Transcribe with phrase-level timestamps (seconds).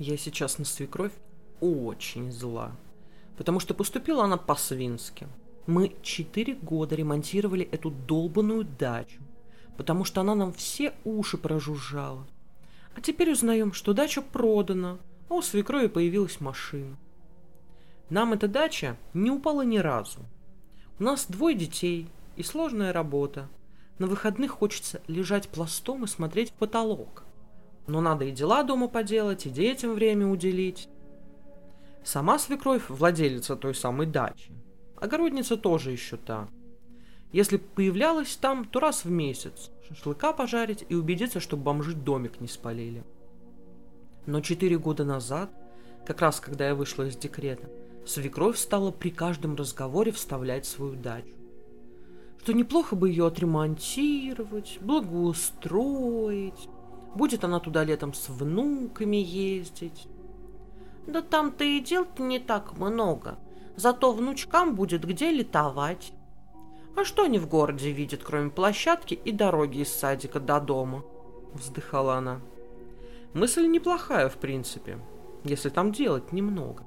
[0.00, 1.12] Я сейчас на свекровь
[1.60, 2.72] очень зла,
[3.36, 5.28] потому что поступила она по-свински.
[5.66, 9.20] Мы четыре года ремонтировали эту долбанную дачу,
[9.76, 12.26] потому что она нам все уши прожужжала.
[12.96, 14.96] А теперь узнаем, что дача продана,
[15.28, 16.96] а у свекрови появилась машина.
[18.08, 20.20] Нам эта дача не упала ни разу.
[20.98, 23.50] У нас двое детей и сложная работа.
[23.98, 27.24] На выходных хочется лежать пластом и смотреть в потолок.
[27.86, 30.88] Но надо и дела дома поделать, и детям время уделить.
[32.04, 34.52] Сама свекровь владелица той самой дачи.
[34.96, 36.48] Огородница тоже еще та.
[37.32, 39.70] Если появлялась там, то раз в месяц.
[39.88, 43.04] Шашлыка пожарить и убедиться, чтобы бомжи домик не спалили.
[44.26, 45.50] Но четыре года назад,
[46.06, 47.68] как раз когда я вышла из декрета,
[48.06, 51.34] свекровь стала при каждом разговоре вставлять свою дачу.
[52.42, 56.68] Что неплохо бы ее отремонтировать, благоустроить.
[57.14, 60.06] Будет она туда летом с внуками ездить.
[61.06, 63.38] Да там-то и дел-то не так много.
[63.76, 66.12] Зато внучкам будет где летовать.
[66.96, 71.02] А что они в городе видят, кроме площадки и дороги из садика до дома?
[71.52, 72.40] Вздыхала она.
[73.32, 74.98] Мысль неплохая, в принципе,
[75.44, 76.84] если там делать немного.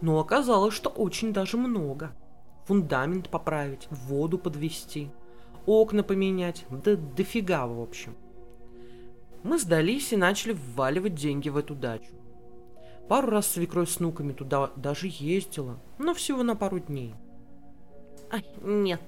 [0.00, 2.12] Но оказалось, что очень даже много.
[2.66, 5.10] Фундамент поправить, воду подвести,
[5.66, 8.16] окна поменять, да дофига в общем.
[9.42, 12.12] Мы сдались и начали вваливать деньги в эту дачу.
[13.08, 17.14] Пару раз свекровь с внуками туда даже ездила, но всего на пару дней.
[18.30, 19.00] Ай, нет,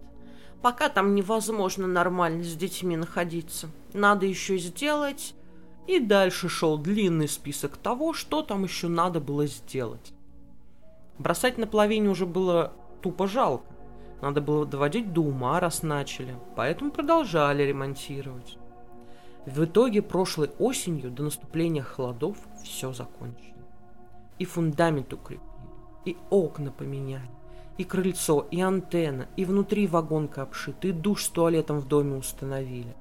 [0.62, 3.68] пока там невозможно нормально с детьми находиться.
[3.92, 5.34] Надо еще сделать...
[5.86, 10.14] И дальше шел длинный список того, что там еще надо было сделать.
[11.18, 13.66] Бросать на половине уже было тупо жалко.
[14.22, 16.36] Надо было доводить до ума, раз начали.
[16.56, 18.56] Поэтому продолжали ремонтировать.
[19.46, 23.54] В итоге прошлой осенью до наступления холодов все закончили.
[24.38, 25.46] И фундамент укрепили,
[26.06, 27.28] и окна поменяли,
[27.76, 32.96] и крыльцо, и антенна, и внутри вагонка обшита, и душ с туалетом в доме установили.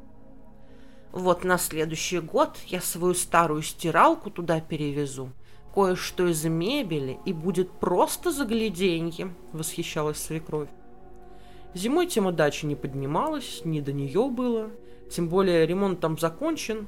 [1.14, 5.30] Вот на следующий год я свою старую стиралку туда перевезу,
[5.74, 10.70] кое-что из мебели, и будет просто загляденье, восхищалась свекровь.
[11.74, 14.70] Зимой тема дачи не поднималась, не до нее было,
[15.10, 16.88] тем более ремонт там закончен,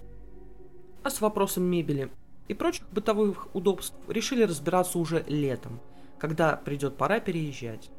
[1.04, 2.12] а с вопросом мебели
[2.48, 5.80] и прочих бытовых удобств решили разбираться уже летом,
[6.20, 7.90] когда придет пора переезжать.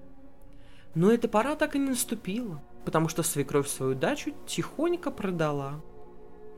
[0.94, 5.80] Но эта пора так и не наступила, потому что свекровь свою дачу тихонько продала.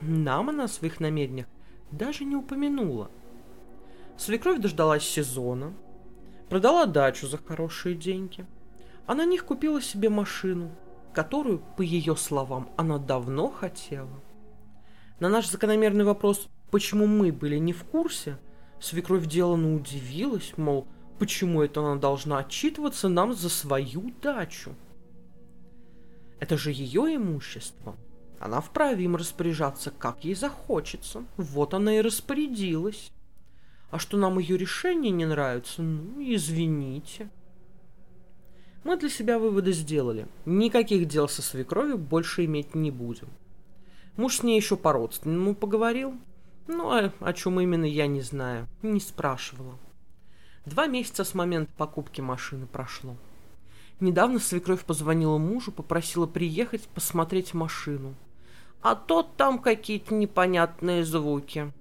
[0.00, 1.46] Нам она о своих намерениях
[1.90, 3.10] даже не упомянула.
[4.16, 5.72] Свекровь дождалась сезона,
[6.48, 8.46] продала дачу за хорошие деньги,
[9.08, 10.70] а на них купила себе машину,
[11.12, 14.22] которую, по ее словам, она давно хотела.
[15.18, 18.38] На наш закономерный вопрос Почему мы были не в курсе?
[18.78, 20.86] Свекровь делано удивилась, мол,
[21.18, 24.74] почему это она должна отчитываться нам за свою дачу?
[26.40, 27.96] Это же ее имущество.
[28.38, 31.24] Она вправе им распоряжаться, как ей захочется.
[31.36, 33.10] Вот она и распорядилась.
[33.90, 37.30] А что нам ее решение не нравится, ну, извините.
[38.84, 40.26] Мы для себя выводы сделали.
[40.46, 43.28] Никаких дел со свекровью больше иметь не будем.
[44.16, 46.14] Муж с ней еще по-родственному поговорил.
[46.66, 48.68] Ну, а о чем именно, я не знаю.
[48.82, 49.78] Не спрашивала.
[50.66, 53.16] Два месяца с момента покупки машины прошло.
[54.00, 58.14] Недавно свекровь позвонила мужу, попросила приехать посмотреть машину.
[58.80, 61.72] А тот там какие-то непонятные звуки.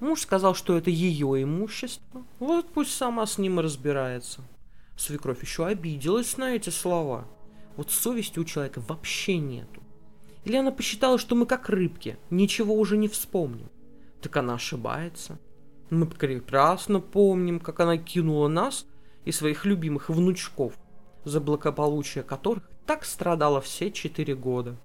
[0.00, 2.24] Муж сказал, что это ее имущество.
[2.38, 4.42] Вот пусть сама с ним и разбирается.
[5.00, 7.26] Свекровь еще обиделась на эти слова.
[7.76, 9.82] Вот совести у человека вообще нету.
[10.44, 13.68] Или она посчитала, что мы как рыбки, ничего уже не вспомним
[14.20, 15.38] так она ошибается.
[15.90, 18.86] Мы прекрасно помним, как она кинула нас
[19.24, 20.74] и своих любимых внучков,
[21.24, 24.76] за благополучие которых так страдала все четыре года.